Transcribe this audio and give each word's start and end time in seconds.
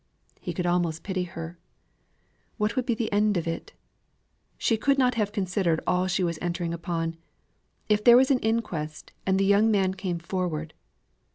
He 0.39 0.51
could 0.51 0.65
almost 0.65 1.03
pity 1.03 1.25
her. 1.25 1.59
What 2.57 2.75
would 2.75 2.87
be 2.87 2.95
the 2.95 3.11
end 3.13 3.37
of 3.37 3.47
it? 3.47 3.73
She 4.57 4.75
could 4.75 4.97
not 4.97 5.13
have 5.13 5.31
considered 5.31 5.79
all 5.85 6.07
she 6.07 6.23
was 6.23 6.39
entering 6.41 6.73
upon; 6.73 7.17
if 7.87 8.03
there 8.03 8.17
was 8.17 8.31
an 8.31 8.39
inquest 8.39 9.11
and 9.27 9.39
the 9.39 9.45
young 9.45 9.69
man 9.69 9.93
came 9.93 10.17
forward. 10.17 10.73